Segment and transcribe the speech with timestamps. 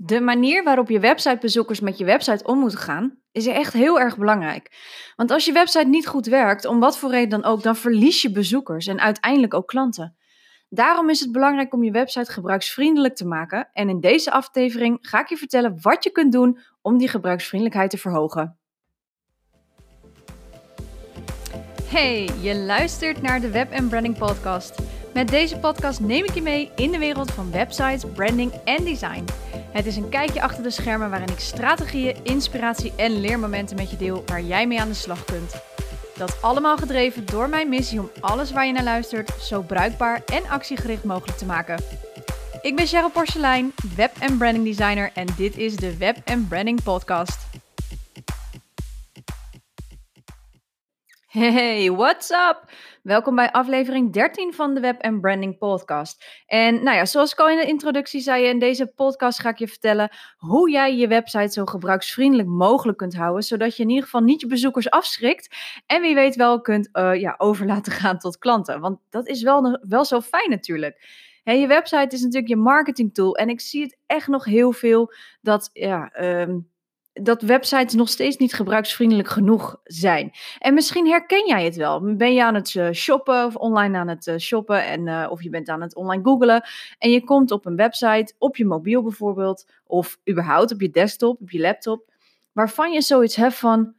[0.00, 4.18] De manier waarop je websitebezoekers met je website om moeten gaan, is echt heel erg
[4.18, 4.72] belangrijk.
[5.16, 8.22] Want als je website niet goed werkt, om wat voor reden dan ook, dan verlies
[8.22, 10.16] je bezoekers en uiteindelijk ook klanten.
[10.68, 13.68] Daarom is het belangrijk om je website gebruiksvriendelijk te maken.
[13.72, 17.90] En in deze aflevering ga ik je vertellen wat je kunt doen om die gebruiksvriendelijkheid
[17.90, 18.58] te verhogen.
[21.84, 24.78] Hey, je luistert naar de Web Branding Podcast.
[25.14, 29.24] Met deze podcast neem ik je mee in de wereld van websites, branding en design.
[29.78, 33.96] Het is een kijkje achter de schermen waarin ik strategieën, inspiratie en leermomenten met je
[33.96, 35.54] deel waar jij mee aan de slag kunt.
[36.16, 40.48] Dat allemaal gedreven door mijn missie om alles waar je naar luistert zo bruikbaar en
[40.48, 41.82] actiegericht mogelijk te maken.
[42.62, 46.16] Ik ben Cheryl Porcelein, web- en branding designer en dit is de Web
[46.48, 47.47] Branding Podcast.
[51.38, 52.62] Hey, what's up?
[53.02, 56.42] Welkom bij aflevering 13 van de Web Branding Podcast.
[56.46, 59.58] En nou ja, zoals ik al in de introductie zei, in deze podcast ga ik
[59.58, 64.04] je vertellen hoe jij je website zo gebruiksvriendelijk mogelijk kunt houden, zodat je in ieder
[64.04, 68.18] geval niet je bezoekers afschrikt en wie weet wel kunt uh, ja, over laten gaan
[68.18, 68.80] tot klanten.
[68.80, 71.26] Want dat is wel, wel zo fijn natuurlijk.
[71.42, 75.12] Je website is natuurlijk je marketing tool en ik zie het echt nog heel veel
[75.40, 76.68] dat ja, um,
[77.22, 80.30] dat websites nog steeds niet gebruiksvriendelijk genoeg zijn.
[80.58, 82.14] En misschien herken jij het wel.
[82.16, 85.42] Ben je aan het eh, shoppen of online aan het eh, shoppen en, uh, of
[85.42, 86.62] je bent aan het online googlen
[86.98, 91.40] en je komt op een website, op je mobiel bijvoorbeeld, of überhaupt op je desktop,
[91.40, 92.12] op je laptop,
[92.52, 93.94] waarvan je zoiets hebt van,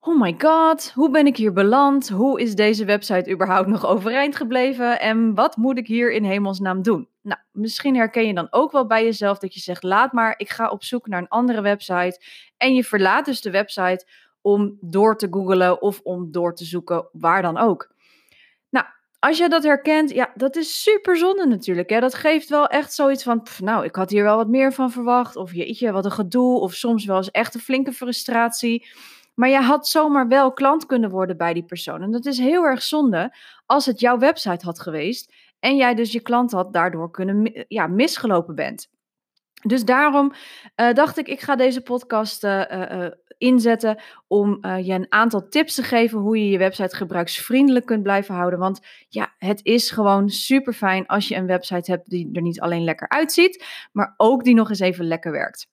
[0.00, 2.08] oh my god, hoe ben ik hier beland?
[2.08, 5.00] Hoe is deze website überhaupt nog overeind gebleven?
[5.00, 7.08] En wat moet ik hier in hemelsnaam doen?
[7.22, 10.50] Nou, misschien herken je dan ook wel bij jezelf dat je zegt: laat maar, ik
[10.50, 12.20] ga op zoek naar een andere website.
[12.56, 14.06] En je verlaat dus de website
[14.40, 17.90] om door te googlen of om door te zoeken, waar dan ook.
[18.70, 18.86] Nou,
[19.18, 21.90] als je dat herkent, ja, dat is super zonde natuurlijk.
[21.90, 22.00] Hè?
[22.00, 25.36] Dat geeft wel echt zoiets van, nou, ik had hier wel wat meer van verwacht.
[25.36, 26.60] Of jeetje, wat een gedoe.
[26.60, 28.86] Of soms wel eens echt een flinke frustratie.
[29.34, 32.02] Maar je had zomaar wel klant kunnen worden bij die persoon.
[32.02, 33.36] En dat is heel erg zonde
[33.66, 35.32] als het jouw website had geweest.
[35.62, 38.88] En jij dus je klant had daardoor kunnen ja, misgelopen bent.
[39.66, 40.32] Dus daarom
[40.76, 43.06] uh, dacht ik, ik ga deze podcast uh,
[43.38, 48.34] inzetten om je een aantal tips te geven hoe je je website gebruiksvriendelijk kunt blijven
[48.34, 48.58] houden.
[48.58, 52.60] Want ja, het is gewoon super fijn als je een website hebt die er niet
[52.60, 55.66] alleen lekker uitziet, maar ook die nog eens even lekker werkt.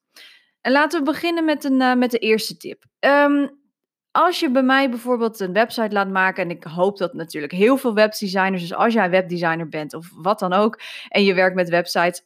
[0.62, 2.84] En laten we beginnen met, een, met de eerste tip.
[3.00, 3.59] Um,
[4.26, 7.78] als je bij mij bijvoorbeeld een website laat maken, en ik hoop dat natuurlijk heel
[7.78, 11.70] veel webdesigners, dus als jij webdesigner bent of wat dan ook, en je werkt met
[11.70, 12.26] websites,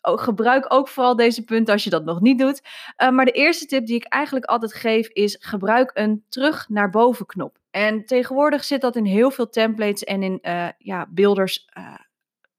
[0.00, 2.62] gebruik ook vooral deze punten als je dat nog niet doet.
[3.02, 6.90] Uh, maar de eerste tip die ik eigenlijk altijd geef is: gebruik een terug naar
[6.90, 7.58] boven knop.
[7.70, 11.94] En tegenwoordig zit dat in heel veel templates en in uh, ja, builders uh,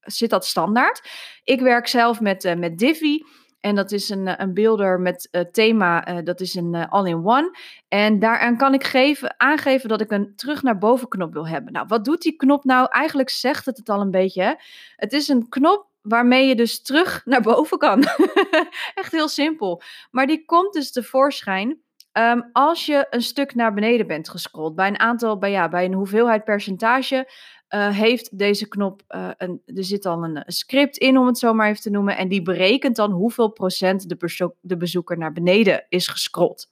[0.00, 1.08] zit dat standaard.
[1.44, 3.24] Ik werk zelf met, met Divi.
[3.60, 7.56] En dat is een, eh, een beelder met uh, thema, uh, dat is een all-in-one.
[7.88, 11.72] En daaraan kan ik geven, aangeven dat ik een terug naar boven knop wil hebben.
[11.72, 12.86] Nou, wat doet die knop nou?
[12.90, 14.60] Eigenlijk zegt het het al een beetje.
[14.96, 18.04] Het is een knop waarmee je dus terug naar boven kan.
[18.94, 19.82] Echt heel simpel.
[20.10, 21.80] Maar die komt dus tevoorschijn
[22.12, 24.74] um, als je een stuk naar beneden bent gescrolld.
[24.74, 27.28] Bij een aantal, bij, ja, bij een hoeveelheid percentage
[27.70, 31.54] uh, heeft deze knop, uh, een, er zit dan een, script in om het zo
[31.54, 35.86] maar even te noemen, en die berekent dan hoeveel procent de, de bezoeker naar beneden
[35.88, 36.70] is gescrolld.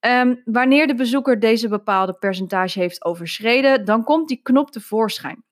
[0.00, 5.44] Um, wanneer de bezoeker deze bepaalde percentage heeft overschreden, dan komt die knop tevoorschijn.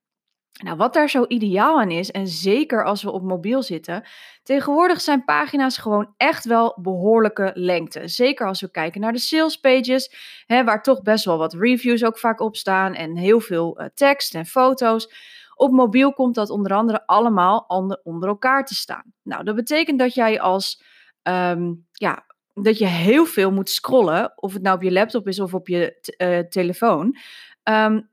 [0.65, 4.05] Nou, wat daar zo ideaal aan is, en zeker als we op mobiel zitten,
[4.43, 8.09] tegenwoordig zijn pagina's gewoon echt wel behoorlijke lengte.
[8.09, 10.13] Zeker als we kijken naar de sales pages,
[10.47, 13.87] hè, waar toch best wel wat reviews ook vaak op staan en heel veel uh,
[13.95, 15.13] tekst en foto's.
[15.55, 17.65] Op mobiel komt dat onder andere allemaal
[18.05, 19.13] onder, elkaar te staan.
[19.23, 20.83] Nou, dat betekent dat jij als,
[21.23, 25.41] um, ja, dat je heel veel moet scrollen, of het nou op je laptop is
[25.41, 27.17] of op je uh, telefoon.
[27.63, 28.09] Um,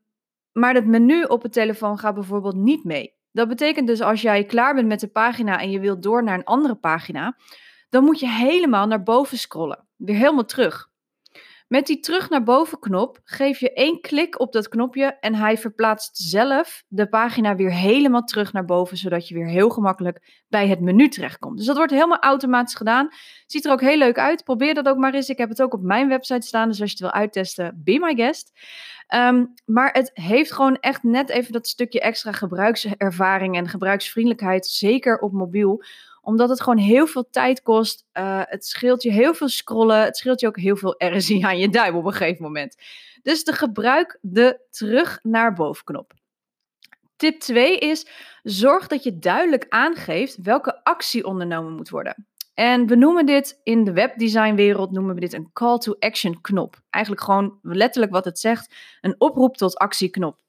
[0.58, 3.14] maar het menu op het telefoon gaat bijvoorbeeld niet mee.
[3.32, 6.38] Dat betekent dus als jij klaar bent met de pagina en je wilt door naar
[6.38, 7.38] een andere pagina,
[7.90, 9.88] dan moet je helemaal naar boven scrollen.
[9.96, 10.90] Weer helemaal terug.
[11.76, 15.58] Met die terug naar boven knop geef je één klik op dat knopje en hij
[15.58, 20.68] verplaatst zelf de pagina weer helemaal terug naar boven, zodat je weer heel gemakkelijk bij
[20.68, 21.58] het menu terechtkomt.
[21.58, 23.10] Dus dat wordt helemaal automatisch gedaan.
[23.46, 24.44] Ziet er ook heel leuk uit.
[24.44, 25.30] Probeer dat ook maar eens.
[25.30, 28.00] Ik heb het ook op mijn website staan, dus als je het wil uittesten, be
[28.00, 28.52] my guest.
[29.16, 35.20] Um, maar het heeft gewoon echt net even dat stukje extra gebruikservaring en gebruiksvriendelijkheid, zeker
[35.20, 35.84] op mobiel
[36.26, 38.06] omdat het gewoon heel veel tijd kost.
[38.14, 40.04] Uh, het scheelt je heel veel scrollen.
[40.04, 42.76] Het scheelt je ook heel veel RSI aan je duim op een gegeven moment.
[43.22, 46.14] Dus de gebruik de terug naar boven knop.
[47.16, 48.08] Tip 2 is:
[48.44, 52.28] zorg dat je duidelijk aangeeft welke actie ondernomen moet worden.
[52.54, 56.82] En we noemen dit in de webdesignwereld noemen we dit een call to action knop.
[56.90, 60.40] Eigenlijk gewoon letterlijk wat het zegt, een oproep tot actieknop.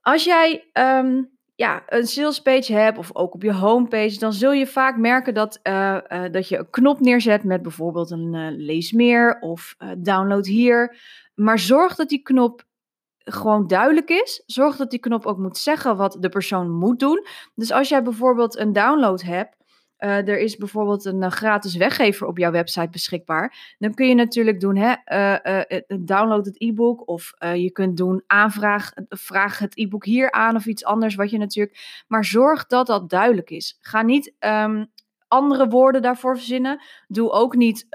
[0.00, 1.22] Als jij ehm,
[1.58, 5.34] ja, een sales page hebt of ook op je homepage, dan zul je vaak merken
[5.34, 5.98] dat, uh,
[6.30, 10.96] dat je een knop neerzet met bijvoorbeeld een uh, lees meer of download hier.
[11.34, 12.64] Maar zorg dat die knop
[13.18, 14.42] gewoon duidelijk is.
[14.46, 17.26] Zorg dat die knop ook moet zeggen wat de persoon moet doen.
[17.54, 19.56] Dus als jij bijvoorbeeld een download hebt,
[19.98, 23.74] uh, er is bijvoorbeeld een uh, gratis weggever op jouw website beschikbaar.
[23.78, 24.94] Dan kun je natuurlijk doen, hè,
[25.44, 30.66] uh, download het e-book of je kunt doen aanvraag, vraag het e-book hier aan of
[30.66, 32.04] iets anders wat je natuurlijk.
[32.08, 33.78] Maar zorg dat dat duidelijk is.
[33.80, 34.86] Ga niet um,
[35.28, 36.82] andere woorden daarvoor verzinnen.
[37.08, 37.86] Doe ook niet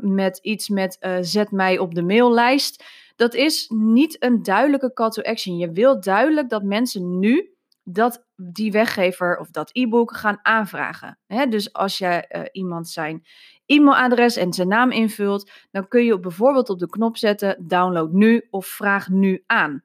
[0.00, 2.84] met iets met zet mij op de maillijst.
[3.16, 5.56] Dat is niet een duidelijke call to action.
[5.56, 7.50] Je wilt duidelijk dat mensen nu
[7.92, 11.18] dat die weggever of dat e-book gaan aanvragen.
[11.48, 13.26] dus als je uh, iemand zijn
[13.66, 18.46] e-mailadres en zijn naam invult, dan kun je bijvoorbeeld op de knop zetten download nu
[18.50, 19.84] of vraag nu aan.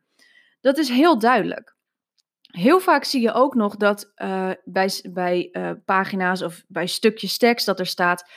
[0.61, 1.75] Dat is heel duidelijk.
[2.41, 7.37] Heel vaak zie je ook nog dat uh, bij, bij uh, pagina's of bij stukjes
[7.37, 8.29] tekst dat er staat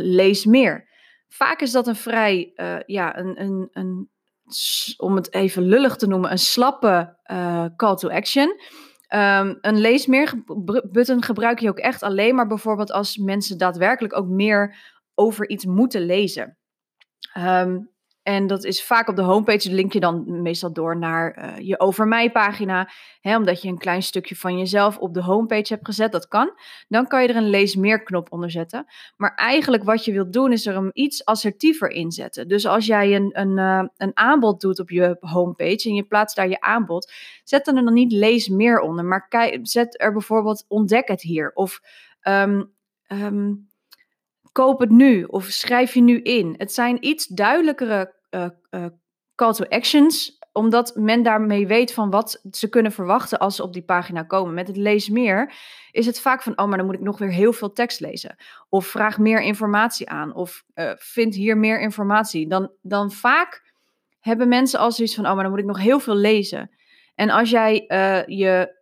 [0.00, 0.88] lees meer.
[1.28, 2.52] Vaak is dat een vrij,
[2.86, 4.10] ja, een, een, een,
[4.96, 7.16] om het even lullig te noemen, een slappe
[7.76, 8.60] call to action.
[9.14, 14.76] Um, een leesmeer-button gebruik je ook echt alleen maar bijvoorbeeld als mensen daadwerkelijk ook meer
[15.14, 16.58] over iets moeten lezen.
[17.36, 17.90] Um,
[18.28, 21.80] en dat is vaak op de homepage, link je dan meestal door naar uh, je
[21.80, 22.90] over mij pagina.
[23.20, 26.52] Hè, omdat je een klein stukje van jezelf op de homepage hebt gezet, dat kan.
[26.88, 28.86] Dan kan je er een lees meer knop onder zetten.
[29.16, 32.48] Maar eigenlijk wat je wilt doen is er hem iets assertiever inzetten.
[32.48, 36.36] Dus als jij een, een, uh, een aanbod doet op je homepage en je plaatst
[36.36, 37.12] daar je aanbod,
[37.44, 39.04] zet dan er dan niet lees meer onder.
[39.04, 41.50] Maar zet er bijvoorbeeld ontdek het hier.
[41.54, 41.80] Of
[42.22, 42.72] um,
[43.12, 43.68] um,
[44.52, 46.54] koop het nu of schrijf je nu in.
[46.56, 48.16] Het zijn iets duidelijkere
[49.34, 53.72] call to actions, omdat men daarmee weet van wat ze kunnen verwachten als ze op
[53.72, 54.54] die pagina komen.
[54.54, 55.52] Met het lees meer
[55.90, 58.36] is het vaak van, oh, maar dan moet ik nog weer heel veel tekst lezen.
[58.68, 60.34] Of vraag meer informatie aan.
[60.34, 62.48] Of uh, vind hier meer informatie.
[62.48, 63.62] Dan, dan vaak
[64.20, 66.70] hebben mensen al zoiets van, oh, maar dan moet ik nog heel veel lezen.
[67.14, 67.84] En als jij
[68.26, 68.76] je,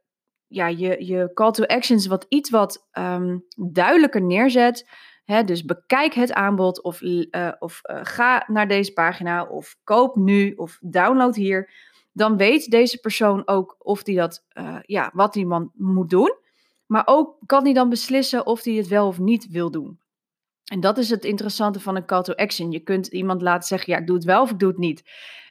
[0.46, 4.88] ja, je, je call to actions wat iets wat um, duidelijker neerzet,
[5.26, 10.52] dus bekijk het aanbod of, uh, of uh, ga naar deze pagina of koop nu
[10.52, 11.70] of download hier.
[12.12, 16.34] Dan weet deze persoon ook of die dat, uh, ja, wat die man moet doen.
[16.86, 19.98] Maar ook kan hij dan beslissen of hij het wel of niet wil doen.
[20.64, 22.70] En dat is het interessante van een call to action.
[22.70, 25.02] Je kunt iemand laten zeggen, ja, ik doe het wel of ik doe het niet.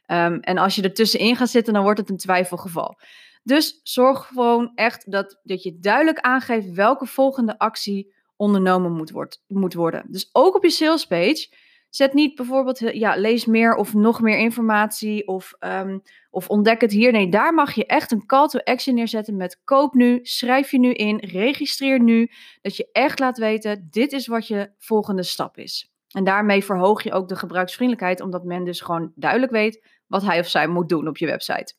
[0.06, 2.98] Um, en als je er tussenin gaat zitten, dan wordt het een twijfelgeval.
[3.42, 9.42] Dus zorg gewoon echt dat, dat je duidelijk aangeeft welke volgende actie ondernomen moet, wordt,
[9.46, 10.04] moet worden.
[10.08, 11.48] Dus ook op je salespage
[11.90, 16.92] zet niet bijvoorbeeld, ja, lees meer of nog meer informatie of, um, of ontdek het
[16.92, 17.12] hier.
[17.12, 20.78] Nee, daar mag je echt een call to action neerzetten met koop nu, schrijf je
[20.78, 22.30] nu in, registreer nu.
[22.62, 25.90] Dat je echt laat weten, dit is wat je volgende stap is.
[26.10, 30.38] En daarmee verhoog je ook de gebruiksvriendelijkheid, omdat men dus gewoon duidelijk weet wat hij
[30.38, 31.74] of zij moet doen op je website.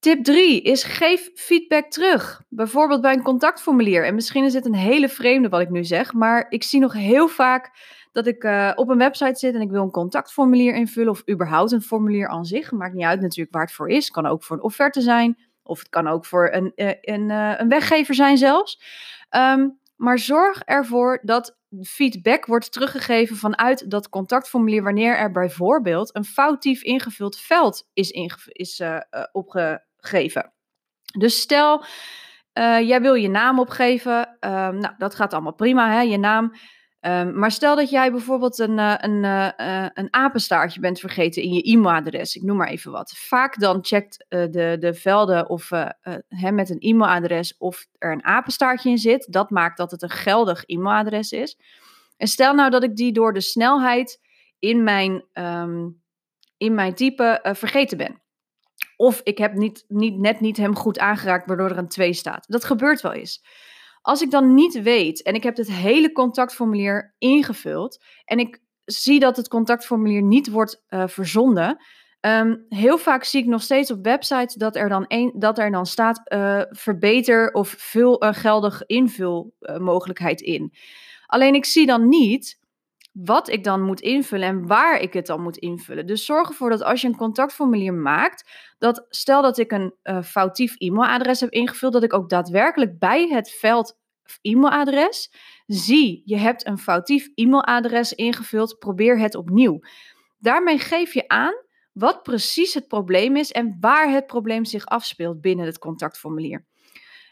[0.00, 2.42] Tip 3 is geef feedback terug.
[2.48, 4.06] Bijvoorbeeld bij een contactformulier.
[4.06, 6.92] En misschien is dit een hele vreemde wat ik nu zeg, maar ik zie nog
[6.92, 7.70] heel vaak
[8.12, 11.72] dat ik uh, op een website zit en ik wil een contactformulier invullen of überhaupt
[11.72, 12.72] een formulier aan zich.
[12.72, 14.10] Maakt niet uit natuurlijk waar het voor is.
[14.10, 17.54] Kan ook voor een offerte zijn of het kan ook voor een, uh, een, uh,
[17.56, 18.82] een weggever zijn zelfs.
[19.36, 26.24] Um, maar zorg ervoor dat feedback wordt teruggegeven vanuit dat contactformulier wanneer er bijvoorbeeld een
[26.24, 28.10] foutief ingevuld veld is,
[28.46, 28.82] is
[29.32, 30.52] opge geven.
[31.18, 31.84] Dus stel,
[32.54, 34.18] uh, jij wil je naam opgeven.
[34.40, 36.54] Um, nou, dat gaat allemaal prima, hè, je naam.
[37.00, 41.52] Um, maar stel dat jij bijvoorbeeld een, uh, een, uh, een apenstaartje bent vergeten in
[41.52, 42.36] je e-mailadres.
[42.36, 43.12] Ik noem maar even wat.
[43.16, 45.70] Vaak dan checkt de, de velden of,
[46.28, 49.32] hè, met een e-mailadres of er een apenstaartje in zit.
[49.32, 51.58] Dat maakt dat het een geldig e-mailadres is.
[52.16, 54.20] En stel nou dat ik die door de snelheid
[54.58, 56.02] in mijn, um,
[56.56, 58.22] in mijn type vergeten ben.
[59.00, 62.44] Of ik heb niet, niet, net niet hem goed aangeraakt, waardoor er een 2 staat.
[62.48, 63.44] Dat gebeurt wel eens.
[64.02, 69.20] Als ik dan niet weet en ik heb het hele contactformulier ingevuld en ik zie
[69.20, 71.76] dat het contactformulier niet wordt uh, verzonden,
[72.20, 75.86] um, heel vaak zie ik nog steeds op websites dat er dan, dat er dan
[75.86, 80.72] staat uh, verbeter of vul een geldig invulmogelijkheid in.
[81.26, 82.59] Alleen ik zie dan niet
[83.12, 86.06] wat ik dan moet invullen en waar ik het dan moet invullen.
[86.06, 90.22] Dus zorg ervoor dat als je een contactformulier maakt, dat stel dat ik een uh,
[90.22, 93.98] foutief e-mailadres heb ingevuld, dat ik ook daadwerkelijk bij het veld
[94.40, 95.32] e-mailadres.
[95.66, 99.80] Zie, je hebt een foutief e-mailadres ingevuld, probeer het opnieuw.
[100.38, 101.54] Daarmee geef je aan
[101.92, 106.66] wat precies het probleem is en waar het probleem zich afspeelt binnen het contactformulier.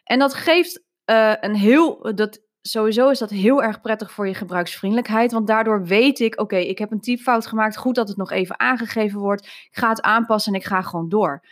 [0.05, 4.35] En dat geeft uh, een heel, dat, sowieso is dat heel erg prettig voor je
[4.35, 8.31] gebruiksvriendelijkheid, want daardoor weet ik, oké, ik heb een typfout gemaakt, goed dat het nog
[8.31, 11.45] even aangegeven wordt, ik ga het aanpassen en ik ga gewoon door.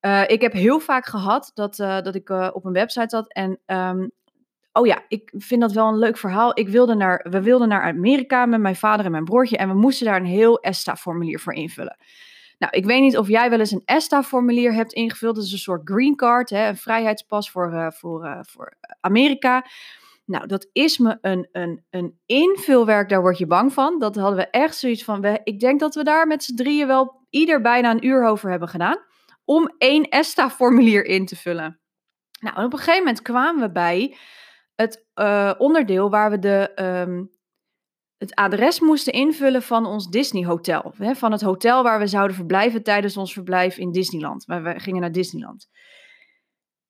[0.00, 3.58] Uh, ik heb heel vaak gehad dat, uh, dat ik op een website zat en
[3.66, 4.10] um,
[4.72, 6.58] oh ja, ik vind dat wel een leuk verhaal.
[6.58, 9.74] Ik wilde naar, we wilden naar Amerika met mijn vader en mijn broertje en we
[9.74, 11.96] moesten daar een heel ESTA-formulier voor invullen.
[12.58, 15.34] Nou, ik weet niet of jij wel eens een ESTA-formulier hebt ingevuld.
[15.34, 19.64] Dat is een soort green card, hè, een vrijheidspas voor, voor, voor Amerika.
[20.28, 23.98] Nou, dat is me een, een, een invulwerk, daar word je bang van.
[23.98, 27.26] Dat hadden we echt zoiets van, ik denk dat we daar met z'n drieën wel
[27.30, 28.98] ieder bijna een uur over hebben gedaan.
[29.44, 31.80] Om één ESTA-formulier in te vullen.
[32.40, 34.16] Nou, op een gegeven moment kwamen we bij
[34.74, 37.30] het uh, onderdeel waar we de, um,
[38.16, 40.94] het adres moesten invullen van ons Disney hotel.
[40.94, 44.44] Van het hotel waar we zouden verblijven tijdens ons verblijf in Disneyland.
[44.44, 45.68] Waar we gingen naar Disneyland.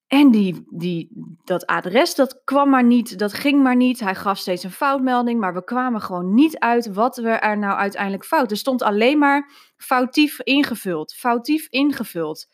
[0.09, 1.09] En die, die,
[1.45, 4.01] dat adres, dat kwam maar niet, dat ging maar niet.
[4.01, 7.79] Hij gaf steeds een foutmelding, maar we kwamen gewoon niet uit wat we er nou
[7.79, 8.51] uiteindelijk fout.
[8.51, 12.49] Er stond alleen maar foutief ingevuld, foutief ingevuld.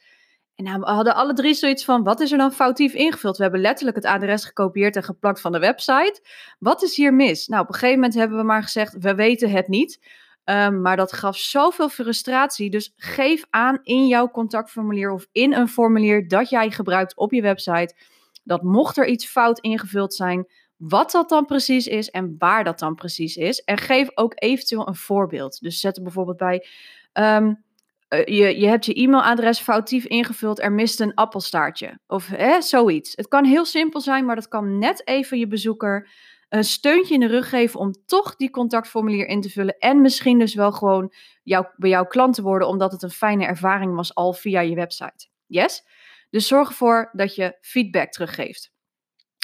[0.54, 3.36] En nou, we hadden alle drie zoiets van: wat is er dan foutief ingevuld?
[3.36, 6.20] We hebben letterlijk het adres gekopieerd en geplakt van de website.
[6.58, 7.46] Wat is hier mis?
[7.46, 9.98] Nou, op een gegeven moment hebben we maar gezegd: we weten het niet.
[10.44, 12.70] Um, maar dat gaf zoveel frustratie.
[12.70, 17.42] Dus geef aan in jouw contactformulier of in een formulier dat jij gebruikt op je
[17.42, 17.94] website.
[18.42, 20.46] Dat mocht er iets fout ingevuld zijn,
[20.76, 23.60] wat dat dan precies is en waar dat dan precies is.
[23.60, 25.60] En geef ook eventueel een voorbeeld.
[25.60, 26.66] Dus zet er bijvoorbeeld bij.
[27.12, 27.62] Um,
[28.08, 31.98] eh, je, je hebt je e-mailadres foutief ingevuld, er mist een appelstaartje.
[32.06, 33.12] Of hè, zoiets.
[33.16, 36.08] Het kan heel simpel zijn, maar dat kan net even je bezoeker
[36.48, 39.78] een steuntje in de rug geven om toch die contactformulier in te vullen.
[39.78, 43.44] En misschien dus wel gewoon jou, bij jouw klant te worden, omdat het een fijne
[43.44, 45.28] ervaring was al via je website.
[45.46, 45.82] Yes?
[46.30, 48.72] Dus zorg ervoor dat je feedback teruggeeft.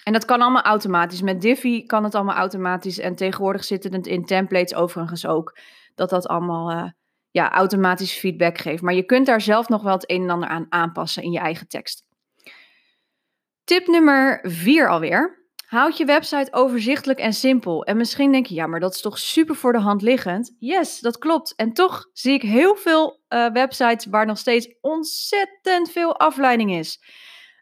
[0.04, 1.22] En dat kan allemaal automatisch.
[1.22, 2.98] Met Divi kan het allemaal automatisch.
[2.98, 5.58] En tegenwoordig zitten het in templates overigens ook.
[5.94, 6.90] Dat dat allemaal uh,
[7.30, 8.82] ja, automatisch feedback geeft.
[8.82, 11.38] Maar je kunt daar zelf nog wel het een en ander aan aanpassen in je
[11.38, 12.04] eigen tekst.
[13.64, 15.39] Tip nummer 4 alweer.
[15.70, 17.84] Houd je website overzichtelijk en simpel.
[17.84, 20.56] En misschien denk je, ja, maar dat is toch super voor de hand liggend?
[20.58, 21.54] Yes, dat klopt.
[21.56, 27.00] En toch zie ik heel veel uh, websites waar nog steeds ontzettend veel afleiding is.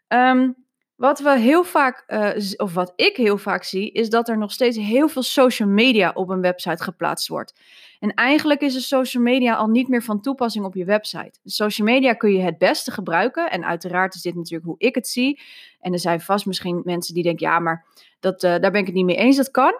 [0.07, 0.55] Um,
[0.95, 4.51] wat we heel vaak, uh, of wat ik heel vaak zie, is dat er nog
[4.51, 7.53] steeds heel veel social media op een website geplaatst wordt.
[7.99, 11.39] En eigenlijk is de social media al niet meer van toepassing op je website.
[11.43, 13.51] Social media kun je het beste gebruiken.
[13.51, 15.41] En uiteraard is dit natuurlijk hoe ik het zie.
[15.79, 17.85] En er zijn vast misschien mensen die denken, ja, maar
[18.19, 19.37] dat, uh, daar ben ik het niet mee eens.
[19.37, 19.73] Dat kan.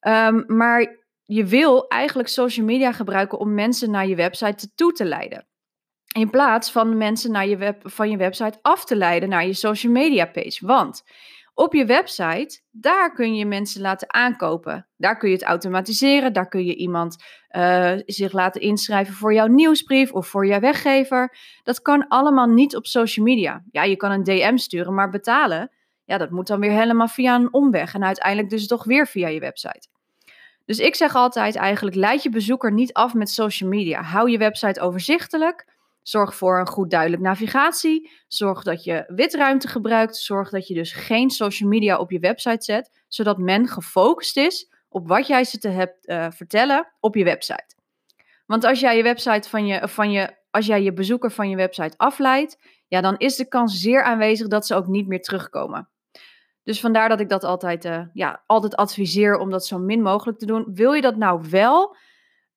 [0.00, 5.04] Um, maar je wil eigenlijk social media gebruiken om mensen naar je website toe te
[5.04, 5.46] leiden.
[6.14, 9.54] In plaats van mensen naar je web, van je website af te leiden naar je
[9.54, 10.66] social media page.
[10.66, 11.04] Want
[11.56, 14.86] op je website, daar kun je mensen laten aankopen.
[14.96, 16.32] Daar kun je het automatiseren.
[16.32, 21.36] Daar kun je iemand uh, zich laten inschrijven voor jouw nieuwsbrief of voor jouw weggever.
[21.62, 23.64] Dat kan allemaal niet op social media.
[23.70, 25.70] Ja, je kan een DM sturen, maar betalen,
[26.04, 27.94] ja, dat moet dan weer helemaal via een omweg.
[27.94, 29.88] En uiteindelijk dus toch weer via je website.
[30.64, 34.02] Dus ik zeg altijd eigenlijk, leid je bezoeker niet af met social media.
[34.02, 35.75] Hou je website overzichtelijk.
[36.08, 38.10] Zorg voor een goed duidelijk navigatie.
[38.28, 40.16] Zorg dat je witruimte gebruikt.
[40.16, 44.72] Zorg dat je dus geen social media op je website zet, zodat men gefocust is
[44.88, 47.74] op wat jij ze te hebt uh, vertellen op je website.
[48.46, 51.56] Want als jij je website van je, van je, als jij je bezoeker van je
[51.56, 52.58] website afleidt,
[52.88, 55.88] ja, dan is de kans zeer aanwezig dat ze ook niet meer terugkomen.
[56.62, 60.38] Dus vandaar dat ik dat altijd, uh, ja, altijd adviseer om dat zo min mogelijk
[60.38, 60.66] te doen.
[60.74, 61.96] Wil je dat nou wel?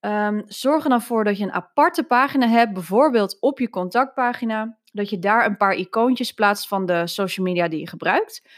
[0.01, 4.77] Um, zorg er dan voor dat je een aparte pagina hebt, bijvoorbeeld op je contactpagina,
[4.91, 8.49] dat je daar een paar icoontjes plaatst van de social media die je gebruikt.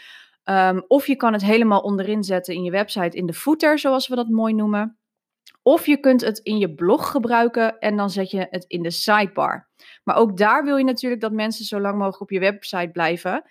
[0.45, 4.07] Um, of je kan het helemaal onderin zetten in je website in de footer, zoals
[4.07, 4.97] we dat mooi noemen.
[5.63, 8.91] Of je kunt het in je blog gebruiken en dan zet je het in de
[8.91, 9.69] sidebar.
[10.03, 13.43] Maar ook daar wil je natuurlijk dat mensen zo lang mogelijk op je website blijven,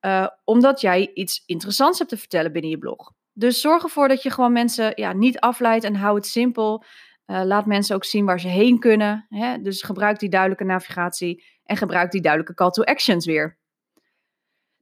[0.00, 3.12] uh, omdat jij iets interessants hebt te vertellen binnen je blog.
[3.32, 6.84] Dus zorg ervoor dat je gewoon mensen ja, niet afleidt en hou het simpel.
[7.32, 9.26] Uh, laat mensen ook zien waar ze heen kunnen.
[9.28, 9.60] Hè?
[9.62, 13.58] Dus gebruik die duidelijke navigatie en gebruik die duidelijke call to actions weer.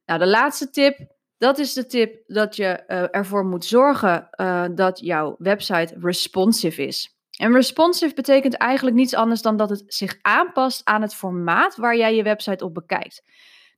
[0.04, 0.98] Nou, de laatste tip,
[1.38, 6.86] dat is de tip dat je uh, ervoor moet zorgen uh, dat jouw website responsive
[6.86, 7.18] is.
[7.38, 11.96] En responsive betekent eigenlijk niets anders dan dat het zich aanpast aan het formaat waar
[11.96, 13.22] jij je website op bekijkt.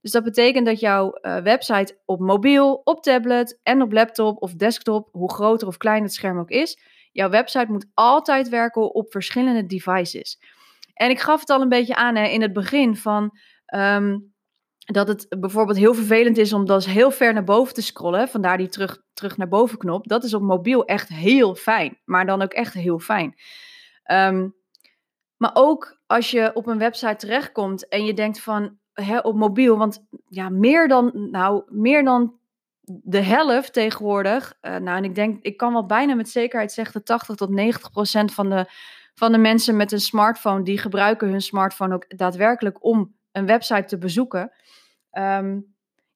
[0.00, 5.08] Dus dat betekent dat jouw website op mobiel, op tablet en op laptop of desktop,
[5.10, 6.78] hoe groter of kleiner het scherm ook is,
[7.12, 10.38] jouw website moet altijd werken op verschillende devices.
[10.94, 14.18] En ik gaf het al een beetje aan hè, in het begin van ehm,
[14.78, 18.28] dat het bijvoorbeeld heel vervelend is om dus heel ver naar boven te scrollen.
[18.28, 20.08] Vandaar die terug, terug naar boven knop.
[20.08, 21.98] Dat is op mobiel echt heel fijn.
[22.04, 23.34] Maar dan ook echt heel fijn.
[24.02, 24.48] Ehm,
[25.36, 29.76] maar ook als je op een website terechtkomt en je denkt van hè, op mobiel,
[29.78, 32.40] want ja, meer dan, nou, meer dan
[32.84, 34.54] de helft tegenwoordig.
[34.62, 37.50] Uh, nou, en ik denk, ik kan wel bijna met zekerheid zeggen dat 80 tot
[37.50, 38.66] 90 procent van de,
[39.14, 43.84] van de mensen met een smartphone, die gebruiken hun smartphone ook daadwerkelijk om een website
[43.84, 44.52] te bezoeken.
[45.10, 45.58] Ehm,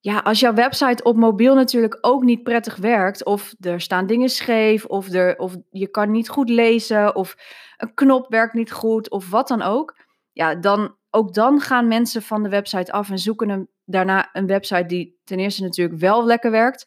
[0.00, 4.28] ja, als jouw website op mobiel natuurlijk ook niet prettig werkt, of er staan dingen
[4.28, 7.36] scheef, of, er, of je kan niet goed lezen, of
[7.76, 9.96] een knop werkt niet goed, of wat dan ook,
[10.32, 14.46] ja, dan, ook dan gaan mensen van de website af en zoeken een, daarna een
[14.46, 16.86] website die ten eerste natuurlijk wel lekker werkt,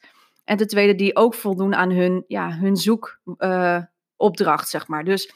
[0.49, 5.03] en ten tweede die ook voldoen aan hun, ja, hun zoekopdracht, uh, zeg maar.
[5.03, 5.33] Dus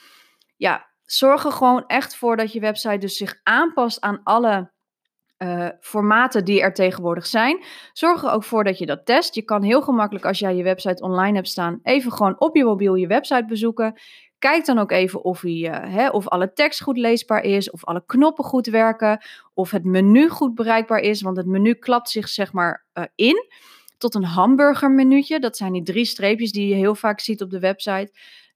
[0.55, 4.71] ja, zorg er gewoon echt voor dat je website dus zich aanpast aan alle
[5.37, 7.63] uh, formaten die er tegenwoordig zijn.
[7.91, 9.35] Zorg er ook voor dat je dat test.
[9.35, 12.63] Je kan heel gemakkelijk als jij je website online hebt staan, even gewoon op je
[12.63, 13.99] mobiel je website bezoeken.
[14.43, 17.85] Kijk dan ook even of, hij, uh, hè, of alle tekst goed leesbaar is, of
[17.85, 21.21] alle knoppen goed werken, of het menu goed bereikbaar is.
[21.21, 23.47] Want het menu klapt zich zeg maar uh, in
[23.97, 25.39] tot een hamburgermenuutje.
[25.39, 28.11] Dat zijn die drie streepjes die je heel vaak ziet op de website.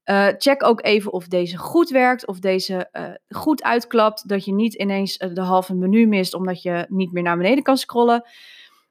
[0.06, 2.90] Uh, check ook even of deze goed werkt, of deze
[3.30, 7.38] goed uitklapt, dat je niet ineens de halve menu mist omdat je niet meer naar
[7.38, 8.24] beneden kan scrollen.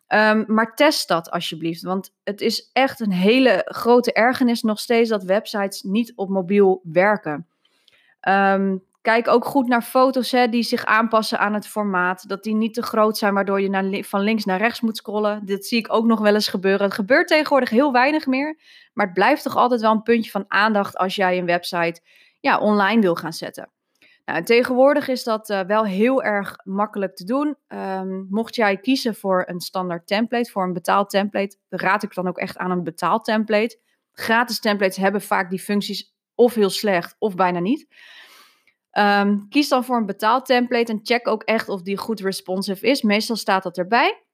[0.08, 5.10] Um, maar test dat alsjeblieft, want het is echt een hele grote ergernis nog steeds
[5.10, 7.46] dat websites niet op mobiel werken.
[8.28, 12.28] Um, Kijk ook goed naar foto's hè, die zich aanpassen aan het formaat.
[12.28, 15.44] Dat die niet te groot zijn, waardoor je naar, van links naar rechts moet scrollen.
[15.44, 16.86] Dit zie ik ook nog wel eens gebeuren.
[16.86, 18.58] Het gebeurt tegenwoordig heel weinig meer.
[18.92, 22.00] Maar het blijft toch altijd wel een puntje van aandacht als jij een website
[22.40, 23.70] ja, online wil gaan zetten.
[24.26, 27.56] Nou, tegenwoordig is dat uh, wel heel erg makkelijk te doen.
[27.68, 32.28] Um, mocht jij kiezen voor een standaard template, voor een betaald template, raad ik dan
[32.28, 33.78] ook echt aan een betaald template.
[34.12, 37.86] Gratis templates hebben vaak die functies of heel slecht of bijna niet.
[38.98, 42.86] Um, kies dan voor een betaald template en check ook echt of die goed responsive
[42.86, 43.02] is.
[43.02, 44.24] Meestal staat dat erbij.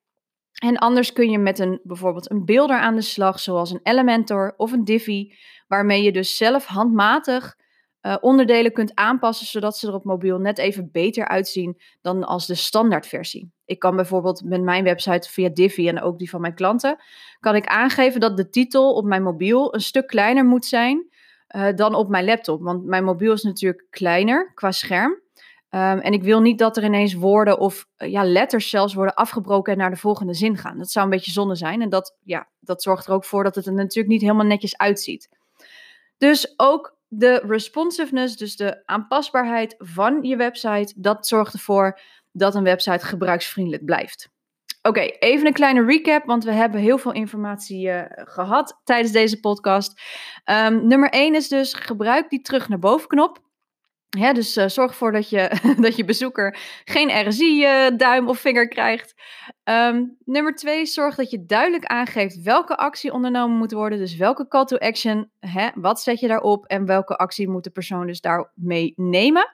[0.63, 4.55] En anders kun je met een, bijvoorbeeld een beelder aan de slag, zoals een Elementor
[4.57, 5.35] of een Divi,
[5.67, 7.57] waarmee je dus zelf handmatig
[8.03, 12.47] uh, onderdelen kunt aanpassen, zodat ze er op mobiel net even beter uitzien dan als
[12.47, 13.53] de standaardversie.
[13.65, 16.97] Ik kan bijvoorbeeld met mijn website via Divi en ook die van mijn klanten,
[17.41, 21.07] kan ik aangeven dat de titel op mijn mobiel een stuk kleiner moet zijn
[21.57, 22.63] uh, dan op mijn laptop.
[22.63, 25.21] Want mijn mobiel is natuurlijk kleiner qua scherm.
[25.75, 29.15] Um, en ik wil niet dat er ineens woorden of uh, ja, letters zelfs worden
[29.15, 30.79] afgebroken en naar de volgende zin gaan.
[30.79, 31.83] Dat zou een beetje zonde zijn.
[31.83, 34.77] En dat, ja, dat zorgt er ook voor dat het er natuurlijk niet helemaal netjes
[34.77, 35.29] uitziet.
[36.19, 42.63] Dus ook de responsiveness, dus de aanpasbaarheid van je website, dat zorgt ervoor dat een
[42.63, 44.29] website gebruiksvriendelijk blijft.
[44.83, 49.41] Oké, even een kleine recap, want we hebben heel veel informatie uh, gehad tijdens deze
[49.41, 50.01] podcast.
[50.45, 53.39] Um, nummer 1 is dus gebruik die terug naar boven knop.
[54.13, 59.15] Dus uh, zorg ervoor dat je, dat je bezoeker geen RSI-duim uh, of vinger krijgt.
[59.65, 63.99] Um, nummer 2, zorg dat je duidelijk aangeeft welke actie ondernomen moet worden.
[63.99, 67.71] Dus welke call to action, hè, wat zet je daarop en welke actie moet de
[67.71, 69.53] persoon dus daarmee nemen.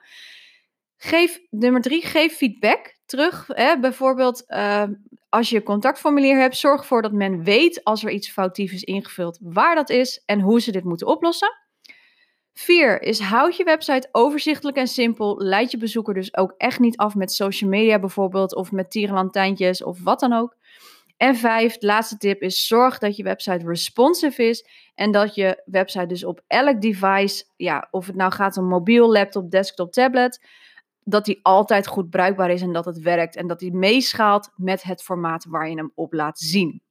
[0.97, 3.47] Geef, nummer 3, geef feedback terug.
[3.47, 3.79] Hè?
[3.79, 4.83] Bijvoorbeeld, uh,
[5.29, 9.39] als je contactformulier hebt, zorg ervoor dat men weet als er iets foutief is ingevuld,
[9.41, 11.68] waar dat is en hoe ze dit moeten oplossen.
[12.59, 15.37] Vier is houd je website overzichtelijk en simpel.
[15.37, 19.83] Leid je bezoeker dus ook echt niet af met social media bijvoorbeeld of met tierenlantijntjes
[19.83, 20.55] of wat dan ook.
[21.17, 26.05] En vijf, laatste tip is zorg dat je website responsive is en dat je website
[26.05, 30.45] dus op elk device, ja, of het nou gaat om mobiel, laptop, desktop, tablet,
[31.03, 33.35] dat die altijd goed bruikbaar is en dat het werkt.
[33.35, 36.81] En dat die meeschaalt met het formaat waar je hem op laat zien.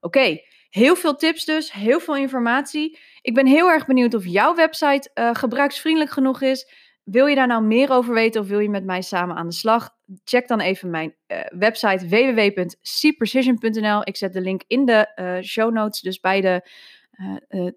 [0.00, 0.38] Oké,
[0.70, 2.98] heel veel tips dus, heel veel informatie.
[3.20, 6.72] Ik ben heel erg benieuwd of jouw website uh, gebruiksvriendelijk genoeg is.
[7.04, 9.54] Wil je daar nou meer over weten of wil je met mij samen aan de
[9.54, 9.90] slag?
[10.24, 14.00] Check dan even mijn uh, website www.cprecision.nl.
[14.04, 16.68] Ik zet de link in de uh, show notes, dus bij de,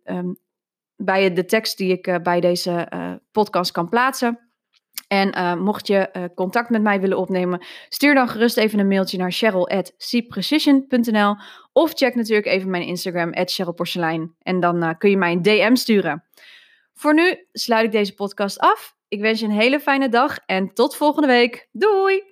[0.03, 0.37] um,
[0.95, 2.87] bij de tekst die ik bij deze
[3.31, 4.48] podcast kan plaatsen.
[5.07, 8.87] En uh, mocht je uh, contact met mij willen opnemen, stuur dan gerust even een
[8.87, 11.35] mailtje naar cheryl.cprecision.nl
[11.73, 14.35] of check natuurlijk even mijn Instagram, @cherylporselein.
[14.41, 16.23] En dan uh, kun je mij een DM sturen.
[16.93, 18.95] Voor nu sluit ik deze podcast af.
[19.07, 21.67] Ik wens je een hele fijne dag en tot volgende week.
[21.71, 22.28] Doei!